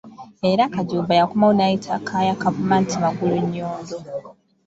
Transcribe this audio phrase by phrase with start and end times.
[0.51, 3.95] Era Kajumba yakomawo n'ayita Kaaya Kavuma nti Magulunnyondo.